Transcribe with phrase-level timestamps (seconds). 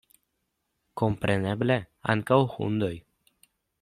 [1.01, 1.77] Kompreneble,
[2.15, 2.93] ankaŭ hundoj.